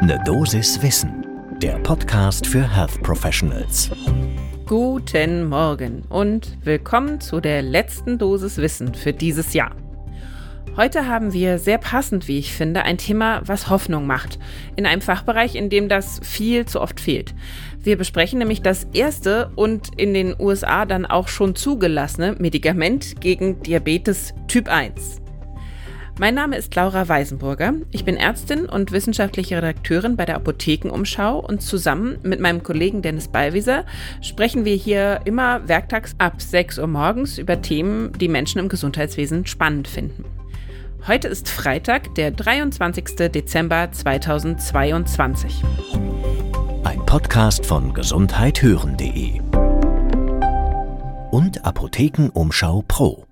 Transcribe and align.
Ne 0.00 0.16
Dosis 0.24 0.80
Wissen, 0.80 1.26
der 1.60 1.76
Podcast 1.80 2.46
für 2.46 2.62
Health 2.62 3.02
Professionals. 3.02 3.90
Guten 4.64 5.48
Morgen 5.48 6.02
und 6.08 6.56
willkommen 6.64 7.20
zu 7.20 7.40
der 7.40 7.62
letzten 7.62 8.16
Dosis 8.16 8.58
Wissen 8.58 8.94
für 8.94 9.12
dieses 9.12 9.54
Jahr. 9.54 9.74
Heute 10.76 11.08
haben 11.08 11.32
wir 11.32 11.58
sehr 11.58 11.78
passend, 11.78 12.28
wie 12.28 12.38
ich 12.38 12.52
finde, 12.52 12.82
ein 12.82 12.96
Thema, 12.96 13.42
was 13.44 13.70
Hoffnung 13.70 14.06
macht, 14.06 14.38
in 14.76 14.86
einem 14.86 15.02
Fachbereich, 15.02 15.56
in 15.56 15.68
dem 15.68 15.88
das 15.88 16.20
viel 16.22 16.64
zu 16.64 16.80
oft 16.80 17.00
fehlt. 17.00 17.34
Wir 17.80 17.98
besprechen 17.98 18.38
nämlich 18.38 18.62
das 18.62 18.86
erste 18.92 19.50
und 19.56 19.88
in 19.98 20.14
den 20.14 20.36
USA 20.38 20.86
dann 20.86 21.06
auch 21.06 21.26
schon 21.26 21.56
zugelassene 21.56 22.36
Medikament 22.38 23.20
gegen 23.20 23.60
Diabetes 23.62 24.32
Typ 24.46 24.68
1. 24.68 25.22
Mein 26.20 26.34
Name 26.34 26.56
ist 26.56 26.74
Laura 26.74 27.08
Weisenburger. 27.08 27.74
Ich 27.92 28.04
bin 28.04 28.16
Ärztin 28.16 28.66
und 28.66 28.90
wissenschaftliche 28.90 29.58
Redakteurin 29.58 30.16
bei 30.16 30.24
der 30.24 30.34
Apothekenumschau 30.34 31.38
und 31.38 31.62
zusammen 31.62 32.18
mit 32.24 32.40
meinem 32.40 32.64
Kollegen 32.64 33.02
Dennis 33.02 33.28
Ballwieser 33.28 33.84
sprechen 34.20 34.64
wir 34.64 34.74
hier 34.74 35.20
immer 35.26 35.68
werktags 35.68 36.16
ab 36.18 36.42
6 36.42 36.80
Uhr 36.80 36.88
morgens 36.88 37.38
über 37.38 37.62
Themen, 37.62 38.10
die 38.18 38.26
Menschen 38.26 38.58
im 38.58 38.68
Gesundheitswesen 38.68 39.46
spannend 39.46 39.86
finden. 39.86 40.24
Heute 41.06 41.28
ist 41.28 41.48
Freitag, 41.48 42.16
der 42.16 42.32
23. 42.32 43.30
Dezember 43.30 43.92
2022. 43.92 45.62
Ein 46.82 46.98
Podcast 47.06 47.64
von 47.64 47.94
gesundheithören.de 47.94 49.40
und 51.30 51.64
Apothekenumschau 51.64 52.82
Pro. 52.88 53.27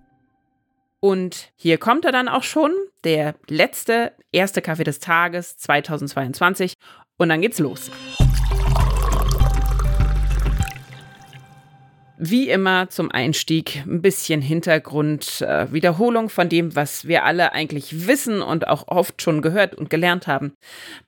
Und 1.00 1.50
hier 1.56 1.78
kommt 1.78 2.04
er 2.04 2.12
dann 2.12 2.28
auch 2.28 2.42
schon, 2.42 2.72
der 3.04 3.34
letzte 3.48 4.12
erste 4.32 4.62
Kaffee 4.62 4.84
des 4.84 4.98
Tages 4.98 5.56
2022. 5.58 6.74
Und 7.18 7.28
dann 7.28 7.40
geht's 7.40 7.58
los. 7.58 7.90
Wie 12.18 12.48
immer 12.48 12.88
zum 12.88 13.10
Einstieg 13.10 13.84
ein 13.86 14.00
bisschen 14.00 14.40
Hintergrund, 14.40 15.42
äh, 15.42 15.70
Wiederholung 15.70 16.30
von 16.30 16.48
dem, 16.48 16.74
was 16.74 17.06
wir 17.06 17.24
alle 17.24 17.52
eigentlich 17.52 18.06
wissen 18.06 18.40
und 18.40 18.68
auch 18.68 18.88
oft 18.88 19.20
schon 19.20 19.42
gehört 19.42 19.74
und 19.74 19.90
gelernt 19.90 20.26
haben. 20.26 20.54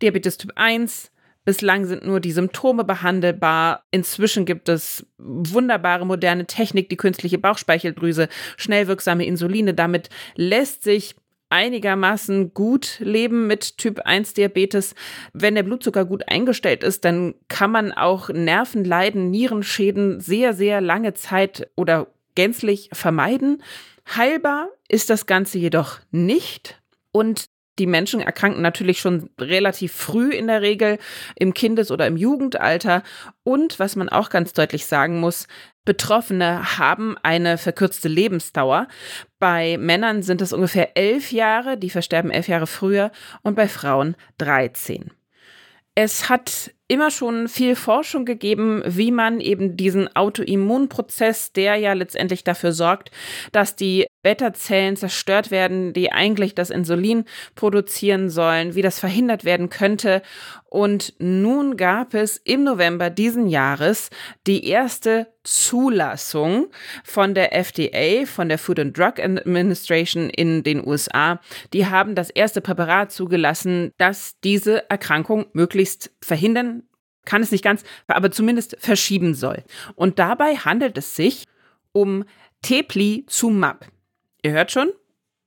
Diabetes 0.02 0.36
Typ 0.36 0.52
1, 0.56 1.10
Bislang 1.48 1.86
sind 1.86 2.04
nur 2.04 2.20
die 2.20 2.32
Symptome 2.32 2.84
behandelbar. 2.84 3.82
Inzwischen 3.90 4.44
gibt 4.44 4.68
es 4.68 5.06
wunderbare 5.16 6.04
moderne 6.04 6.44
Technik, 6.44 6.90
die 6.90 6.98
künstliche 6.98 7.38
Bauchspeicheldrüse, 7.38 8.28
schnell 8.58 8.86
wirksame 8.86 9.24
Insuline. 9.24 9.72
Damit 9.72 10.10
lässt 10.34 10.82
sich 10.82 11.16
einigermaßen 11.48 12.52
gut 12.52 12.98
leben 12.98 13.46
mit 13.46 13.78
Typ 13.78 14.00
1 14.00 14.34
Diabetes. 14.34 14.94
Wenn 15.32 15.54
der 15.54 15.62
Blutzucker 15.62 16.04
gut 16.04 16.28
eingestellt 16.28 16.84
ist, 16.84 17.06
dann 17.06 17.34
kann 17.48 17.70
man 17.70 17.92
auch 17.92 18.28
Nervenleiden, 18.28 19.30
Nierenschäden 19.30 20.20
sehr, 20.20 20.52
sehr 20.52 20.82
lange 20.82 21.14
Zeit 21.14 21.70
oder 21.76 22.08
gänzlich 22.34 22.90
vermeiden. 22.92 23.62
Heilbar 24.14 24.68
ist 24.86 25.08
das 25.08 25.24
Ganze 25.24 25.56
jedoch 25.56 25.98
nicht. 26.10 26.78
Und 27.10 27.47
die 27.78 27.86
Menschen 27.86 28.20
erkranken 28.20 28.62
natürlich 28.62 29.00
schon 29.00 29.30
relativ 29.38 29.92
früh 29.92 30.30
in 30.30 30.46
der 30.46 30.62
Regel 30.62 30.98
im 31.36 31.54
Kindes- 31.54 31.90
oder 31.90 32.06
im 32.06 32.16
Jugendalter. 32.16 33.02
Und 33.44 33.78
was 33.78 33.96
man 33.96 34.08
auch 34.08 34.30
ganz 34.30 34.52
deutlich 34.52 34.86
sagen 34.86 35.20
muss, 35.20 35.46
Betroffene 35.84 36.78
haben 36.78 37.16
eine 37.22 37.56
verkürzte 37.56 38.08
Lebensdauer. 38.08 38.88
Bei 39.38 39.78
Männern 39.78 40.22
sind 40.22 40.42
es 40.42 40.52
ungefähr 40.52 40.96
elf 40.96 41.32
Jahre, 41.32 41.78
die 41.78 41.90
versterben 41.90 42.30
elf 42.30 42.48
Jahre 42.48 42.66
früher, 42.66 43.10
und 43.42 43.54
bei 43.54 43.68
Frauen 43.68 44.14
13. 44.36 45.10
Es 45.94 46.28
hat 46.28 46.72
immer 46.88 47.10
schon 47.10 47.48
viel 47.48 47.76
Forschung 47.76 48.24
gegeben, 48.24 48.82
wie 48.86 49.10
man 49.10 49.40
eben 49.40 49.76
diesen 49.76 50.14
Autoimmunprozess, 50.16 51.52
der 51.52 51.76
ja 51.76 51.92
letztendlich 51.92 52.44
dafür 52.44 52.72
sorgt, 52.72 53.10
dass 53.52 53.76
die 53.76 54.06
Beta-Zellen 54.22 54.96
zerstört 54.96 55.50
werden, 55.50 55.92
die 55.92 56.10
eigentlich 56.10 56.54
das 56.54 56.70
Insulin 56.70 57.24
produzieren 57.54 58.30
sollen, 58.30 58.74
wie 58.74 58.82
das 58.82 58.98
verhindert 58.98 59.44
werden 59.44 59.68
könnte. 59.68 60.22
Und 60.70 61.14
nun 61.18 61.76
gab 61.76 62.14
es 62.14 62.36
im 62.38 62.64
November 62.64 63.10
diesen 63.10 63.48
Jahres 63.48 64.10
die 64.46 64.66
erste 64.66 65.28
Zulassung 65.44 66.66
von 67.04 67.34
der 67.34 67.54
FDA, 67.54 68.26
von 68.26 68.50
der 68.50 68.58
Food 68.58 68.80
and 68.80 68.98
Drug 68.98 69.18
Administration 69.18 70.28
in 70.28 70.62
den 70.62 70.86
USA. 70.86 71.40
Die 71.72 71.86
haben 71.86 72.14
das 72.14 72.28
erste 72.28 72.60
Präparat 72.60 73.12
zugelassen, 73.12 73.92
das 73.96 74.34
diese 74.44 74.90
Erkrankung 74.90 75.46
möglichst 75.54 76.10
verhindern 76.20 76.77
kann 77.28 77.42
es 77.42 77.52
nicht 77.52 77.62
ganz, 77.62 77.84
aber 78.06 78.30
zumindest 78.30 78.76
verschieben 78.80 79.34
soll. 79.34 79.62
Und 79.94 80.18
dabei 80.18 80.56
handelt 80.56 80.96
es 80.98 81.14
sich 81.14 81.44
um 81.92 82.24
Teplizumab. 82.62 83.86
Ihr 84.42 84.52
hört 84.52 84.72
schon, 84.72 84.90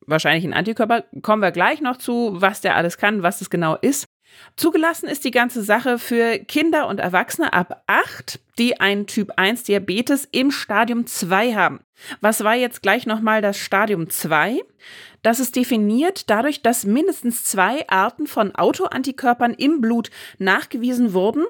wahrscheinlich 0.05 0.45
ein 0.45 0.53
Antikörper. 0.53 1.03
Kommen 1.21 1.41
wir 1.41 1.51
gleich 1.51 1.81
noch 1.81 1.97
zu, 1.97 2.33
was 2.33 2.61
der 2.61 2.75
alles 2.75 2.97
kann, 2.97 3.23
was 3.23 3.41
es 3.41 3.49
genau 3.49 3.75
ist. 3.75 4.05
Zugelassen 4.55 5.07
ist 5.07 5.23
die 5.23 5.31
ganze 5.31 5.63
Sache 5.63 5.97
für 5.97 6.39
Kinder 6.39 6.87
und 6.87 6.99
Erwachsene 6.99 7.53
ab 7.53 7.83
8, 7.87 8.39
die 8.57 8.79
einen 8.79 9.07
Typ 9.07 9.33
1 9.37 9.63
Diabetes 9.63 10.27
im 10.31 10.51
Stadium 10.51 11.07
2 11.07 11.53
haben. 11.55 11.79
Was 12.19 12.43
war 12.43 12.55
jetzt 12.55 12.81
gleich 12.81 13.05
nochmal 13.05 13.41
das 13.41 13.57
Stadium 13.57 14.09
2? 14.09 14.59
Das 15.21 15.39
ist 15.39 15.55
definiert 15.55 16.29
dadurch, 16.29 16.61
dass 16.61 16.83
mindestens 16.83 17.43
zwei 17.43 17.87
Arten 17.87 18.25
von 18.25 18.55
Autoantikörpern 18.55 19.53
im 19.53 19.79
Blut 19.79 20.09
nachgewiesen 20.39 21.13
wurden 21.13 21.45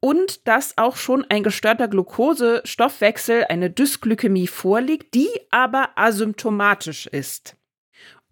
und 0.00 0.46
dass 0.48 0.76
auch 0.76 0.96
schon 0.96 1.24
ein 1.28 1.44
gestörter 1.44 1.88
Glukosestoffwechsel, 1.88 3.46
eine 3.48 3.70
Dysglykämie 3.70 4.48
vorliegt, 4.48 5.14
die 5.14 5.30
aber 5.50 5.90
asymptomatisch 5.94 7.06
ist. 7.06 7.56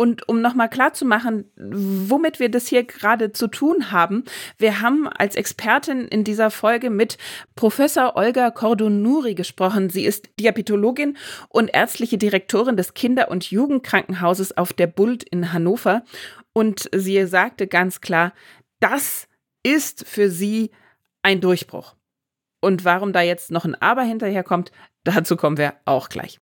Und 0.00 0.26
um 0.30 0.40
nochmal 0.40 0.70
klarzumachen, 0.70 1.44
womit 1.58 2.40
wir 2.40 2.50
das 2.50 2.66
hier 2.66 2.84
gerade 2.84 3.32
zu 3.32 3.48
tun 3.48 3.92
haben, 3.92 4.24
wir 4.56 4.80
haben 4.80 5.06
als 5.06 5.36
Expertin 5.36 6.08
in 6.08 6.24
dieser 6.24 6.50
Folge 6.50 6.88
mit 6.88 7.18
Professor 7.54 8.16
Olga 8.16 8.50
Cordonuri 8.50 9.34
gesprochen. 9.34 9.90
Sie 9.90 10.06
ist 10.06 10.30
Diabetologin 10.40 11.18
und 11.50 11.68
ärztliche 11.74 12.16
Direktorin 12.16 12.78
des 12.78 12.94
Kinder- 12.94 13.30
und 13.30 13.50
Jugendkrankenhauses 13.50 14.56
auf 14.56 14.72
der 14.72 14.86
Bult 14.86 15.22
in 15.22 15.52
Hannover. 15.52 16.02
Und 16.54 16.88
sie 16.94 17.26
sagte 17.26 17.66
ganz 17.66 18.00
klar, 18.00 18.32
das 18.78 19.28
ist 19.62 20.08
für 20.08 20.30
sie 20.30 20.70
ein 21.20 21.42
Durchbruch. 21.42 21.94
Und 22.60 22.84
warum 22.84 23.12
da 23.12 23.22
jetzt 23.22 23.50
noch 23.50 23.64
ein 23.64 23.74
Aber 23.74 24.02
hinterherkommt, 24.02 24.70
dazu 25.04 25.36
kommen 25.36 25.56
wir 25.56 25.74
auch 25.84 26.08
gleich. 26.08 26.38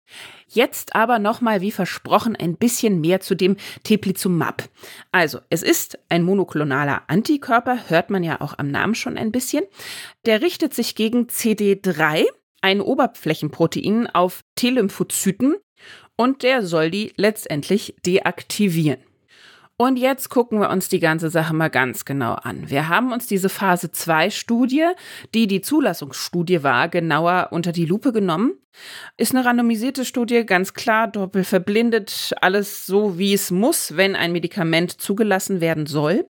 Jetzt 0.48 0.96
aber 0.96 1.18
nochmal, 1.18 1.62
wie 1.62 1.72
versprochen, 1.72 2.36
ein 2.36 2.56
bisschen 2.56 3.02
mehr 3.02 3.20
zu 3.20 3.36
dem 3.36 3.58
Teplizumab. 3.84 4.70
Also, 5.12 5.40
es 5.50 5.64
ist 5.64 5.98
ein 6.10 6.24
monoklonaler 6.24 7.04
Antikörper, 7.08 7.90
hört 7.90 8.12
man 8.12 8.24
ja 8.24 8.40
auch 8.42 8.58
am 8.58 8.70
Namen 8.70 8.94
schon 8.94 9.18
ein 9.18 9.32
bisschen. 9.32 9.64
Der 10.26 10.42
richtet 10.42 10.76
sich 10.76 10.94
gegen 10.94 11.26
CD3, 11.26 12.26
ein 12.62 12.82
Oberflächenprotein 12.82 14.08
auf 14.08 14.44
T-Lymphozyten, 14.56 15.56
und 16.16 16.44
der 16.44 16.64
soll 16.64 16.92
die 16.92 17.12
letztendlich 17.18 17.96
deaktivieren. 18.06 19.00
Und 19.84 19.98
jetzt 19.98 20.30
gucken 20.30 20.62
wir 20.62 20.70
uns 20.70 20.88
die 20.88 21.02
ganze 21.02 21.30
Sache 21.30 21.54
mal 21.54 21.70
ganz 21.70 22.06
genau 22.06 22.36
an. 22.36 22.70
Wir 22.70 22.88
haben 22.88 23.12
uns 23.12 23.28
diese 23.28 23.50
Phase 23.50 23.92
2 23.92 24.30
Studie, 24.30 24.86
die 25.34 25.46
die 25.46 25.60
Zulassungsstudie 25.60 26.64
war, 26.64 26.88
genauer 26.88 27.50
unter 27.52 27.74
die 27.74 27.86
Lupe 27.86 28.14
genommen. 28.14 28.54
Ist 29.18 29.36
eine 29.36 29.44
randomisierte 29.44 30.06
Studie, 30.06 30.46
ganz 30.46 30.74
klar, 30.74 31.10
doppelt 31.10 31.46
verblindet, 31.46 32.34
alles 32.40 32.86
so 32.86 33.18
wie 33.18 33.34
es 33.34 33.52
muss, 33.52 33.98
wenn 33.98 34.16
ein 34.16 34.32
Medikament 34.32 35.02
zugelassen 35.02 35.60
werden 35.60 35.86
soll. 35.86 36.28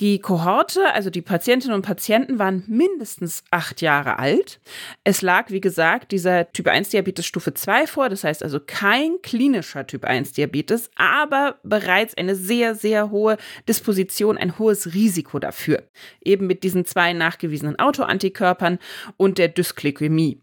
Die 0.00 0.18
Kohorte, 0.18 0.92
also 0.92 1.08
die 1.08 1.22
Patientinnen 1.22 1.74
und 1.74 1.80
Patienten, 1.80 2.38
waren 2.38 2.64
mindestens 2.66 3.42
acht 3.50 3.80
Jahre 3.80 4.18
alt. 4.18 4.60
Es 5.04 5.22
lag, 5.22 5.50
wie 5.50 5.62
gesagt, 5.62 6.12
dieser 6.12 6.52
Typ 6.52 6.68
1 6.68 6.90
Diabetes 6.90 7.24
Stufe 7.24 7.54
2 7.54 7.86
vor, 7.86 8.10
das 8.10 8.22
heißt 8.22 8.42
also 8.42 8.60
kein 8.60 9.22
klinischer 9.22 9.86
Typ 9.86 10.04
1 10.04 10.32
Diabetes, 10.32 10.90
aber 10.96 11.58
bereits 11.62 12.14
eine 12.14 12.34
sehr, 12.34 12.74
sehr 12.74 13.10
hohe 13.10 13.38
Disposition, 13.66 14.36
ein 14.36 14.58
hohes 14.58 14.92
Risiko 14.92 15.38
dafür. 15.38 15.82
Eben 16.22 16.46
mit 16.46 16.62
diesen 16.62 16.84
zwei 16.84 17.14
nachgewiesenen 17.14 17.78
Autoantikörpern 17.78 18.78
und 19.16 19.38
der 19.38 19.48
Dysglykämie. 19.48 20.42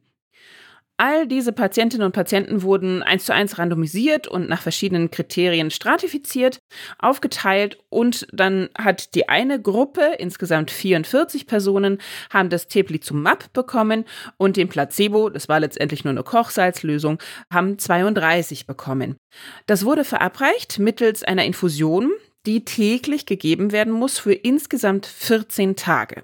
All 0.98 1.28
diese 1.28 1.52
Patientinnen 1.52 2.06
und 2.06 2.12
Patienten 2.12 2.62
wurden 2.62 3.02
eins 3.02 3.26
zu 3.26 3.34
eins 3.34 3.58
randomisiert 3.58 4.28
und 4.28 4.48
nach 4.48 4.62
verschiedenen 4.62 5.10
Kriterien 5.10 5.72
stratifiziert, 5.72 6.60
aufgeteilt 7.00 7.80
und 7.90 8.28
dann 8.32 8.70
hat 8.78 9.16
die 9.16 9.28
eine 9.28 9.62
Gruppe, 9.62 10.16
insgesamt 10.20 10.70
44 10.70 11.48
Personen, 11.48 11.98
haben 12.32 12.50
das 12.50 12.68
Teplizumab 12.68 13.52
bekommen 13.54 14.06
und 14.38 14.56
den 14.56 14.70
Placebo, 14.70 15.30
das 15.30 15.50
war 15.50 15.60
letztendlich 15.60 16.04
nur 16.04 16.12
eine 16.12 16.24
Kochsalzlösung, 16.24 17.18
haben 17.52 17.80
32 17.80 18.68
bekommen. 18.68 19.18
Das 19.66 19.86
wurde 19.86 20.04
verabreicht 20.04 20.80
mittels 20.80 21.24
einer 21.24 21.46
Infusion 21.46 22.12
die 22.46 22.66
täglich 22.66 23.26
gegeben 23.26 23.72
werden 23.72 23.94
muss 23.94 24.20
für 24.20 24.34
insgesamt 24.34 25.06
14 25.06 25.76
Tage. 25.76 26.24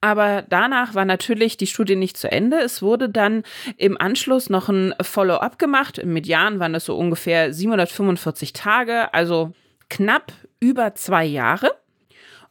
Aber 0.00 0.44
danach 0.48 0.94
war 0.94 1.04
natürlich 1.04 1.56
die 1.56 1.66
Studie 1.66 1.96
nicht 1.96 2.16
zu 2.16 2.30
Ende. 2.30 2.58
Es 2.58 2.82
wurde 2.82 3.08
dann 3.08 3.42
im 3.76 4.00
Anschluss 4.00 4.48
noch 4.48 4.68
ein 4.68 4.94
Follow-up 5.00 5.58
gemacht. 5.58 5.98
Im 5.98 6.12
Median 6.12 6.60
waren 6.60 6.72
das 6.72 6.84
so 6.84 6.96
ungefähr 6.96 7.52
745 7.52 8.52
Tage, 8.52 9.12
also 9.12 9.52
knapp 9.88 10.32
über 10.60 10.94
zwei 10.94 11.24
Jahre. 11.24 11.72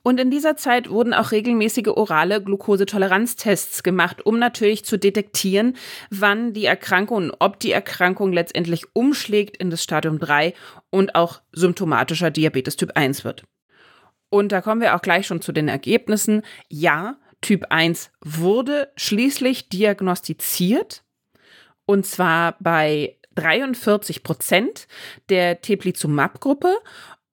Und 0.04 0.22
in 0.22 0.32
dieser 0.32 0.56
Zeit 0.56 0.90
wurden 0.90 1.14
auch 1.14 1.32
regelmäßige 1.32 1.88
orale 1.88 2.42
Glukosetoleranztests 2.42 3.84
gemacht, 3.84 4.26
um 4.26 4.40
natürlich 4.40 4.86
zu 4.86 4.98
detektieren, 4.98 5.76
wann 6.10 6.54
die 6.54 6.64
Erkrankung, 6.64 7.34
ob 7.40 7.60
die 7.60 7.72
Erkrankung 7.72 8.32
letztendlich 8.32 8.86
umschlägt 8.94 9.58
in 9.58 9.70
das 9.70 9.84
Stadium 9.84 10.18
3 10.20 10.54
und 10.92 11.16
auch 11.16 11.42
symptomatischer 11.52 12.32
Diabetes 12.32 12.78
Typ 12.78 12.92
1 12.96 13.26
wird. 13.26 13.44
Und 14.30 14.54
da 14.54 14.62
kommen 14.62 14.80
wir 14.80 14.96
auch 14.96 15.02
gleich 15.02 15.28
schon 15.28 15.42
zu 15.42 15.52
den 15.52 15.68
Ergebnissen. 15.68 16.42
Ja, 16.70 17.18
Typ 17.42 17.66
1 17.70 18.12
wurde 18.24 18.92
schließlich 18.96 19.70
diagnostiziert. 19.70 21.04
Und 21.86 22.06
zwar 22.06 22.58
bei 22.60 23.18
43 23.36 24.24
Prozent 24.24 24.88
der 25.30 25.62
Teplizumab-Gruppe 25.62 26.76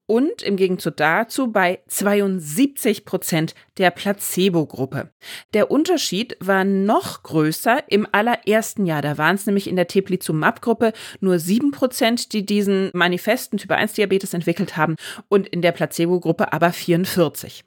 und 0.06 0.42
im 0.42 0.56
Gegenzug 0.56 0.96
dazu 0.98 1.50
bei 1.50 1.80
72 1.88 3.04
Prozent 3.04 3.54
der 3.78 3.90
Placebo-Gruppe. 3.90 5.10
Der 5.54 5.70
Unterschied 5.70 6.36
war 6.40 6.64
noch 6.64 7.22
größer 7.22 7.84
im 7.88 8.06
allerersten 8.12 8.84
Jahr. 8.84 9.00
Da 9.00 9.16
waren 9.16 9.36
es 9.36 9.46
nämlich 9.46 9.66
in 9.66 9.76
der 9.76 9.88
Teplizumab-Gruppe 9.88 10.92
nur 11.20 11.38
7 11.38 11.70
Prozent, 11.70 12.32
die 12.32 12.44
diesen 12.44 12.90
manifesten 12.92 13.58
Typ-1-Diabetes 13.58 14.34
entwickelt 14.34 14.76
haben 14.76 14.96
und 15.28 15.48
in 15.48 15.62
der 15.62 15.72
Placebo-Gruppe 15.72 16.52
aber 16.52 16.72
44. 16.72 17.64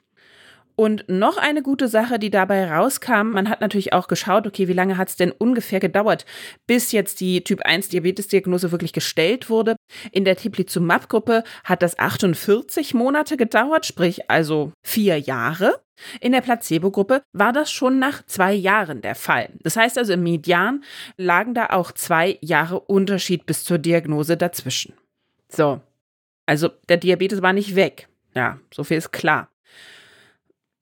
Und 0.78 1.08
noch 1.08 1.38
eine 1.38 1.62
gute 1.62 1.88
Sache, 1.88 2.20
die 2.20 2.30
dabei 2.30 2.70
rauskam, 2.70 3.32
man 3.32 3.48
hat 3.48 3.60
natürlich 3.60 3.92
auch 3.92 4.06
geschaut, 4.06 4.46
okay, 4.46 4.68
wie 4.68 4.74
lange 4.74 4.96
hat 4.96 5.08
es 5.08 5.16
denn 5.16 5.32
ungefähr 5.32 5.80
gedauert, 5.80 6.24
bis 6.68 6.92
jetzt 6.92 7.18
die 7.18 7.42
Typ-1-Diabetes-Diagnose 7.42 8.70
wirklich 8.70 8.92
gestellt 8.92 9.50
wurde. 9.50 9.74
In 10.12 10.24
der 10.24 10.36
Teplizumab-Gruppe 10.36 11.42
hat 11.64 11.82
das 11.82 11.98
48 11.98 12.94
Monate 12.94 13.36
gedauert, 13.36 13.86
sprich 13.86 14.30
also 14.30 14.70
vier 14.84 15.18
Jahre. 15.18 15.80
In 16.20 16.30
der 16.30 16.42
Placebo-Gruppe 16.42 17.22
war 17.32 17.52
das 17.52 17.72
schon 17.72 17.98
nach 17.98 18.24
zwei 18.26 18.52
Jahren 18.52 19.00
der 19.00 19.16
Fall. 19.16 19.48
Das 19.64 19.76
heißt 19.76 19.98
also, 19.98 20.12
im 20.12 20.22
Median 20.22 20.84
lagen 21.16 21.54
da 21.54 21.70
auch 21.70 21.90
zwei 21.90 22.38
Jahre 22.40 22.78
Unterschied 22.78 23.46
bis 23.46 23.64
zur 23.64 23.78
Diagnose 23.78 24.36
dazwischen. 24.36 24.94
So, 25.48 25.80
also 26.46 26.68
der 26.88 26.98
Diabetes 26.98 27.42
war 27.42 27.52
nicht 27.52 27.74
weg. 27.74 28.06
Ja, 28.36 28.60
so 28.72 28.84
viel 28.84 28.98
ist 28.98 29.10
klar. 29.10 29.50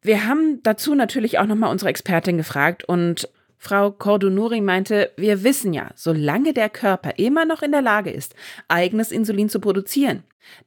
Wir 0.06 0.25
haben 0.29 0.62
dazu 0.62 0.94
natürlich 0.94 1.41
auch 1.41 1.47
nochmal 1.47 1.73
unsere 1.73 1.91
Expertin 1.91 2.37
gefragt 2.37 2.85
und 2.85 3.29
Frau 3.58 3.91
Cordonuri 3.91 4.61
meinte, 4.61 5.11
wir 5.17 5.43
wissen 5.43 5.73
ja, 5.73 5.91
solange 5.97 6.53
der 6.53 6.69
Körper 6.69 7.19
immer 7.19 7.44
noch 7.44 7.61
in 7.61 7.73
der 7.73 7.82
Lage 7.82 8.11
ist, 8.11 8.37
eigenes 8.69 9.11
Insulin 9.11 9.49
zu 9.49 9.58
produzieren, 9.58 10.23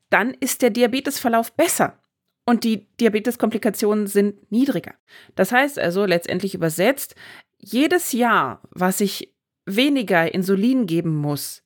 dann 0.09 0.33
ist 0.33 0.61
der 0.61 0.71
Diabetesverlauf 0.71 1.53
besser 1.53 1.97
und 2.45 2.65
die 2.65 2.85
Diabeteskomplikationen 2.99 4.07
sind 4.07 4.51
niedriger. 4.51 4.95
Das 5.35 5.53
heißt 5.53 5.79
also 5.79 6.03
letztendlich 6.03 6.53
übersetzt, 6.53 7.15
jedes 7.59 8.11
Jahr, 8.11 8.61
was 8.71 8.99
ich 8.99 9.33
weniger 9.65 10.33
Insulin 10.33 10.85
geben 10.85 11.15
muss, 11.15 11.63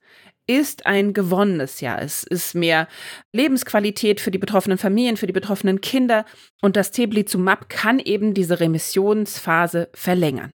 ist 0.48 0.86
ein 0.86 1.14
gewonnenes 1.14 1.82
Jahr. 1.82 2.02
Es 2.02 2.24
ist 2.24 2.56
mehr 2.56 2.88
Lebensqualität 3.32 4.20
für 4.20 4.32
die 4.32 4.38
betroffenen 4.38 4.78
Familien, 4.78 5.18
für 5.18 5.28
die 5.28 5.34
betroffenen 5.34 5.82
Kinder 5.82 6.26
und 6.62 6.76
das 6.76 6.92
Teblizumab 6.92 7.70
kann 7.70 8.00
eben 8.00 8.34
diese 8.34 8.60
Remissionsphase 8.60 9.90
verlängern. 9.94 10.52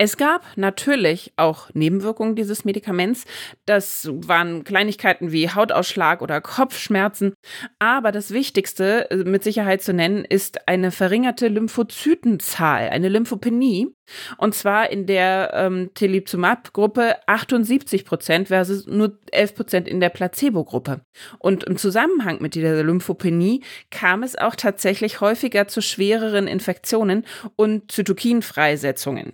Es 0.00 0.16
gab 0.16 0.44
natürlich 0.54 1.32
auch 1.36 1.70
Nebenwirkungen 1.74 2.36
dieses 2.36 2.64
Medikaments. 2.64 3.24
Das 3.66 4.08
waren 4.12 4.62
Kleinigkeiten 4.62 5.32
wie 5.32 5.50
Hautausschlag 5.50 6.22
oder 6.22 6.40
Kopfschmerzen. 6.40 7.34
Aber 7.80 8.12
das 8.12 8.30
Wichtigste 8.30 9.10
äh, 9.10 9.16
mit 9.16 9.42
Sicherheit 9.42 9.82
zu 9.82 9.92
nennen 9.92 10.24
ist 10.24 10.68
eine 10.68 10.92
verringerte 10.92 11.48
Lymphozytenzahl, 11.48 12.90
eine 12.90 13.08
Lymphopenie. 13.08 13.88
Und 14.36 14.54
zwar 14.54 14.88
in 14.90 15.06
der 15.06 15.50
ähm, 15.52 15.90
Telizumab-Gruppe 15.94 17.16
78 17.26 18.04
Prozent 18.04 18.48
versus 18.48 18.86
nur 18.86 19.18
11 19.32 19.54
Prozent 19.56 19.88
in 19.88 19.98
der 19.98 20.10
Placebo-Gruppe. 20.10 21.00
Und 21.40 21.64
im 21.64 21.76
Zusammenhang 21.76 22.40
mit 22.40 22.54
dieser 22.54 22.84
Lymphopenie 22.84 23.64
kam 23.90 24.22
es 24.22 24.38
auch 24.38 24.54
tatsächlich 24.54 25.20
häufiger 25.20 25.66
zu 25.66 25.82
schwereren 25.82 26.46
Infektionen 26.46 27.26
und 27.56 27.90
Zytokinfreisetzungen. 27.90 29.32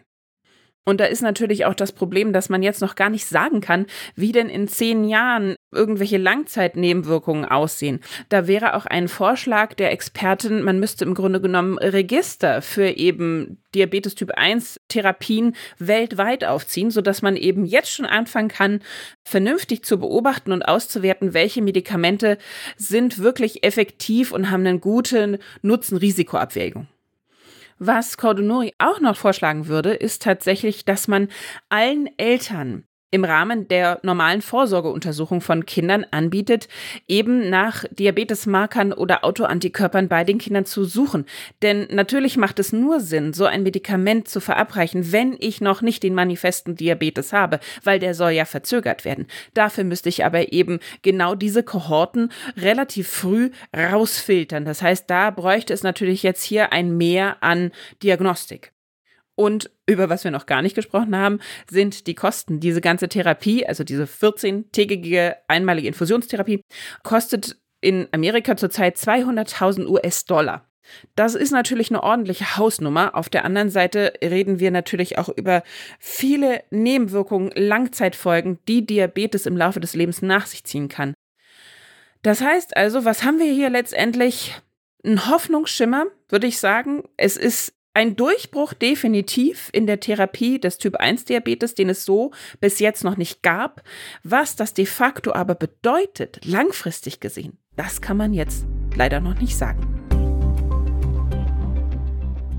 Und 0.86 1.00
da 1.00 1.06
ist 1.06 1.22
natürlich 1.22 1.64
auch 1.64 1.74
das 1.74 1.92
Problem, 1.92 2.32
dass 2.32 2.50
man 2.50 2.62
jetzt 2.62 2.82
noch 2.82 2.94
gar 2.94 3.08
nicht 3.08 3.26
sagen 3.26 3.60
kann, 3.62 3.86
wie 4.16 4.32
denn 4.32 4.50
in 4.50 4.68
zehn 4.68 5.04
Jahren 5.04 5.56
irgendwelche 5.72 6.18
Langzeitnebenwirkungen 6.18 7.46
aussehen. 7.46 8.00
Da 8.28 8.46
wäre 8.46 8.74
auch 8.74 8.84
ein 8.84 9.08
Vorschlag 9.08 9.74
der 9.74 9.92
Expertin, 9.92 10.62
man 10.62 10.78
müsste 10.78 11.04
im 11.04 11.14
Grunde 11.14 11.40
genommen 11.40 11.78
Register 11.78 12.60
für 12.60 12.88
eben 12.88 13.58
Diabetes 13.74 14.14
Typ 14.14 14.30
1 14.32 14.78
Therapien 14.88 15.56
weltweit 15.78 16.44
aufziehen, 16.44 16.90
sodass 16.90 17.22
man 17.22 17.36
eben 17.36 17.64
jetzt 17.64 17.90
schon 17.90 18.06
anfangen 18.06 18.48
kann, 18.48 18.80
vernünftig 19.24 19.84
zu 19.84 19.98
beobachten 19.98 20.52
und 20.52 20.62
auszuwerten, 20.62 21.34
welche 21.34 21.62
Medikamente 21.62 22.38
sind 22.76 23.18
wirklich 23.18 23.64
effektiv 23.64 24.32
und 24.32 24.50
haben 24.50 24.66
eine 24.66 24.78
gute 24.78 25.40
Nutzen-Risikoabwägung. 25.62 26.86
Was 27.78 28.16
Cordonori 28.16 28.72
auch 28.78 29.00
noch 29.00 29.16
vorschlagen 29.16 29.66
würde, 29.66 29.94
ist 29.94 30.22
tatsächlich, 30.22 30.84
dass 30.84 31.08
man 31.08 31.28
allen 31.68 32.08
Eltern 32.18 32.86
im 33.14 33.24
Rahmen 33.24 33.68
der 33.68 34.00
normalen 34.02 34.42
Vorsorgeuntersuchung 34.42 35.40
von 35.40 35.66
Kindern 35.66 36.04
anbietet, 36.10 36.66
eben 37.06 37.48
nach 37.48 37.84
Diabetesmarkern 37.92 38.92
oder 38.92 39.24
Autoantikörpern 39.24 40.08
bei 40.08 40.24
den 40.24 40.38
Kindern 40.38 40.64
zu 40.64 40.84
suchen. 40.84 41.24
Denn 41.62 41.86
natürlich 41.92 42.36
macht 42.36 42.58
es 42.58 42.72
nur 42.72 42.98
Sinn, 42.98 43.32
so 43.32 43.44
ein 43.44 43.62
Medikament 43.62 44.26
zu 44.26 44.40
verabreichen, 44.40 45.12
wenn 45.12 45.36
ich 45.38 45.60
noch 45.60 45.80
nicht 45.80 46.02
den 46.02 46.16
manifesten 46.16 46.74
Diabetes 46.74 47.32
habe, 47.32 47.60
weil 47.84 48.00
der 48.00 48.14
soll 48.14 48.32
ja 48.32 48.46
verzögert 48.46 49.04
werden. 49.04 49.28
Dafür 49.54 49.84
müsste 49.84 50.08
ich 50.08 50.24
aber 50.24 50.52
eben 50.52 50.80
genau 51.02 51.36
diese 51.36 51.62
Kohorten 51.62 52.32
relativ 52.56 53.06
früh 53.06 53.52
rausfiltern. 53.76 54.64
Das 54.64 54.82
heißt, 54.82 55.08
da 55.08 55.30
bräuchte 55.30 55.72
es 55.72 55.84
natürlich 55.84 56.24
jetzt 56.24 56.42
hier 56.42 56.72
ein 56.72 56.96
Mehr 56.96 57.36
an 57.44 57.70
Diagnostik. 58.02 58.73
Und 59.36 59.70
über 59.86 60.08
was 60.08 60.24
wir 60.24 60.30
noch 60.30 60.46
gar 60.46 60.62
nicht 60.62 60.76
gesprochen 60.76 61.16
haben, 61.16 61.40
sind 61.68 62.06
die 62.06 62.14
Kosten. 62.14 62.60
Diese 62.60 62.80
ganze 62.80 63.08
Therapie, 63.08 63.66
also 63.66 63.82
diese 63.84 64.04
14-tägige 64.04 65.36
einmalige 65.48 65.88
Infusionstherapie, 65.88 66.60
kostet 67.02 67.56
in 67.80 68.08
Amerika 68.12 68.56
zurzeit 68.56 68.96
200.000 68.96 69.86
US-Dollar. 69.86 70.68
Das 71.16 71.34
ist 71.34 71.50
natürlich 71.50 71.90
eine 71.90 72.02
ordentliche 72.02 72.56
Hausnummer. 72.56 73.14
Auf 73.14 73.28
der 73.28 73.44
anderen 73.44 73.70
Seite 73.70 74.12
reden 74.22 74.60
wir 74.60 74.70
natürlich 74.70 75.18
auch 75.18 75.28
über 75.28 75.62
viele 75.98 76.62
Nebenwirkungen, 76.70 77.50
Langzeitfolgen, 77.54 78.58
die 78.68 78.86
Diabetes 78.86 79.46
im 79.46 79.56
Laufe 79.56 79.80
des 79.80 79.94
Lebens 79.94 80.22
nach 80.22 80.46
sich 80.46 80.64
ziehen 80.64 80.88
kann. 80.88 81.14
Das 82.22 82.40
heißt 82.40 82.76
also, 82.76 83.04
was 83.04 83.24
haben 83.24 83.38
wir 83.38 83.52
hier 83.52 83.70
letztendlich? 83.70 84.54
Ein 85.06 85.28
Hoffnungsschimmer, 85.28 86.06
würde 86.30 86.46
ich 86.46 86.58
sagen. 86.58 87.02
Es 87.18 87.36
ist 87.36 87.74
ein 87.94 88.16
Durchbruch 88.16 88.74
definitiv 88.74 89.70
in 89.72 89.86
der 89.86 90.00
Therapie 90.00 90.58
des 90.58 90.78
Typ-1-Diabetes, 90.78 91.74
den 91.74 91.88
es 91.88 92.04
so 92.04 92.32
bis 92.60 92.80
jetzt 92.80 93.04
noch 93.04 93.16
nicht 93.16 93.42
gab. 93.42 93.82
Was 94.24 94.56
das 94.56 94.74
de 94.74 94.84
facto 94.84 95.32
aber 95.32 95.54
bedeutet, 95.54 96.40
langfristig 96.44 97.20
gesehen, 97.20 97.56
das 97.76 98.02
kann 98.02 98.16
man 98.16 98.34
jetzt 98.34 98.66
leider 98.96 99.20
noch 99.20 99.40
nicht 99.40 99.56
sagen. 99.56 100.00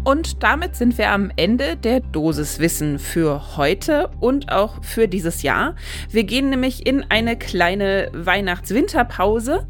Und 0.06 0.44
damit 0.44 0.76
sind 0.76 1.00
wir 1.00 1.10
am 1.10 1.32
Ende 1.36 1.76
der 1.76 2.00
Dosiswissen 2.00 3.00
für 3.00 3.58
heute 3.58 4.12
und 4.20 4.52
auch 4.52 4.84
für 4.84 5.08
dieses 5.08 5.42
Jahr. 5.42 5.76
Wir 6.12 6.26
gehen 6.26 6.52
nämlich 6.52 6.86
in 6.86 7.04
eine 7.10 7.38
kleine 7.38 8.12
Weihnachts-Winterpause. 8.14 9.68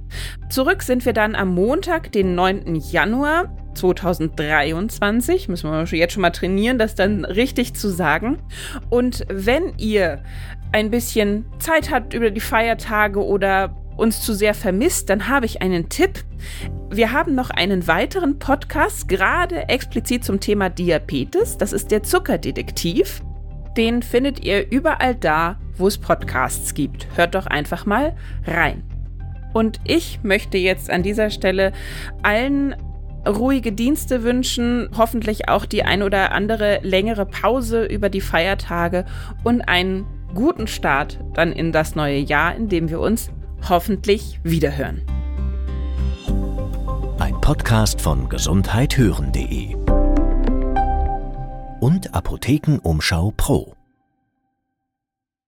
Zurück 0.50 0.84
sind 0.84 1.05
wir 1.05 1.13
dann 1.13 1.36
am 1.36 1.55
Montag, 1.55 2.12
den 2.12 2.36
9. 2.36 2.75
Januar. 2.75 3.64
2023. 3.75 5.48
Müssen 5.50 5.70
wir 5.70 5.86
jetzt 5.98 6.13
schon 6.13 6.22
mal 6.22 6.32
trainieren, 6.32 6.77
das 6.79 6.96
dann 6.96 7.25
richtig 7.25 7.75
zu 7.75 7.89
sagen. 7.89 8.39
Und 8.89 9.25
wenn 9.29 9.74
ihr 9.77 10.24
ein 10.72 10.89
bisschen 10.89 11.46
Zeit 11.60 11.91
habt 11.91 12.13
über 12.13 12.32
die 12.32 12.41
Feiertage 12.41 13.24
oder 13.24 13.75
uns 13.98 14.22
zu 14.22 14.34
sehr 14.34 14.53
vermisst, 14.53 15.10
dann 15.10 15.27
habe 15.29 15.46
ich 15.46 15.62
einen 15.62 15.89
Tipp. 15.89 16.24
Wir 16.89 17.12
haben 17.12 17.36
noch 17.36 17.50
einen 17.50 17.88
weiteren 17.88 18.39
Podcast, 18.39 19.08
gerade 19.08 19.70
explizit 19.70 20.24
zum 20.24 20.39
Thema 20.39 20.70
Diabetes. 20.70 21.58
Das 21.58 21.74
ist 21.74 21.91
der 21.91 22.03
Zuckerdetektiv. 22.03 23.22
Den 23.77 24.01
findet 24.01 24.44
ihr 24.44 24.72
überall 24.72 25.15
da, 25.15 25.60
wo 25.77 25.88
es 25.88 25.98
Podcasts 25.98 26.74
gibt. 26.74 27.08
Hört 27.15 27.36
doch 27.36 27.46
einfach 27.46 27.86
mal 27.86 28.15
rein. 28.46 28.84
Und 29.53 29.79
ich 29.86 30.20
möchte 30.24 30.58
jetzt 30.58 30.89
an 30.89 31.01
dieser 31.01 31.29
Stelle 31.29 31.72
allen 32.22 32.75
ruhige 33.27 33.72
Dienste 33.72 34.24
wünschen, 34.24 34.89
hoffentlich 34.98 35.50
auch 35.50 35.65
die 35.65 35.84
ein 35.84 36.03
oder 36.03 36.32
andere 36.32 36.79
längere 36.84 37.25
Pause 37.25 37.86
über 37.86 38.10
die 38.10 38.22
Feiertage 38.22 39.05
und 39.44 39.62
einen 39.62 40.05
guten 40.34 40.67
Start 40.67 41.20
dann 41.34 41.51
in 41.51 41.72
das 41.72 41.96
neue 41.96 42.20
Jahr, 42.20 42.55
in 42.55 42.70
dem 42.70 42.89
wir 42.89 43.00
uns 43.00 43.32
hoffentlich 43.70 44.39
wiederhören. 44.44 45.01
Ein 47.20 47.39
Podcast 47.41 48.01
von 48.01 48.29
gesundheithören.de 48.29 49.75
und 51.79 52.13
Apothekenumschau 52.13 53.34
Pro. 53.38 53.75